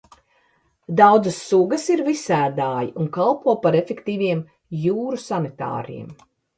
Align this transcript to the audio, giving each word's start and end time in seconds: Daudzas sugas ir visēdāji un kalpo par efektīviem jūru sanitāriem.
Daudzas 1.01 1.37
sugas 1.49 1.85
ir 1.97 2.03
visēdāji 2.09 2.91
un 3.05 3.13
kalpo 3.21 3.57
par 3.69 3.81
efektīviem 3.85 4.45
jūru 4.85 5.25
sanitāriem. 5.31 6.15